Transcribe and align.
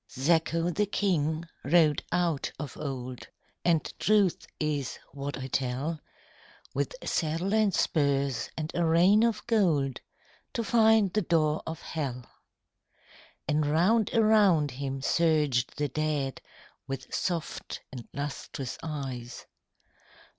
Zacho 0.09 0.71
the 0.71 0.87
King 0.87 1.45
rode 1.63 2.03
out 2.11 2.51
of 2.57 2.75
old 2.75 3.27
(And 3.63 3.85
truth 3.99 4.47
is 4.59 4.97
what 5.11 5.37
I 5.37 5.45
tell) 5.45 5.99
With 6.73 6.95
saddle 7.05 7.53
and 7.53 7.71
spurs 7.71 8.49
and 8.57 8.71
a 8.73 8.83
rein 8.83 9.21
of 9.21 9.45
gold 9.45 10.01
To 10.53 10.63
find 10.63 11.13
the 11.13 11.21
door 11.21 11.61
of 11.67 11.83
Hell. 11.83 12.25
And 13.47 13.63
round 13.67 14.11
around 14.15 14.71
him 14.71 15.03
surged 15.03 15.77
the 15.77 15.89
dead 15.89 16.41
With 16.87 17.13
soft 17.13 17.81
and 17.91 18.07
lustrous 18.11 18.79
eyes. 18.81 19.45